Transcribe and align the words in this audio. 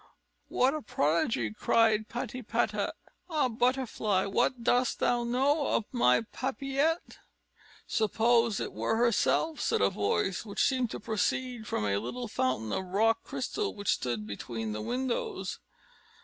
"What 0.47 0.73
a 0.73 0.81
prodigy!" 0.81 1.51
cried 1.51 2.09
Patipata. 2.09 2.91
"Ah! 3.29 3.47
butterfly, 3.49 4.25
what 4.25 4.63
dost 4.63 4.97
thou 4.97 5.23
know 5.23 5.67
of 5.67 5.85
my 5.91 6.21
Papillette?" 6.33 7.19
"Suppose 7.85 8.59
it 8.59 8.73
were 8.73 8.95
herself!" 8.95 9.59
said 9.59 9.79
a 9.81 9.91
voice, 9.91 10.43
which 10.43 10.63
seemed 10.63 10.89
to 10.89 10.99
proceed 10.99 11.67
from 11.67 11.85
a 11.85 11.99
little 11.99 12.27
fountain 12.27 12.73
of 12.73 12.85
rock 12.85 13.21
crystal 13.23 13.75
which 13.75 13.93
stood 13.93 14.25
between 14.25 14.71
the 14.71 14.81
windows. 14.81 15.59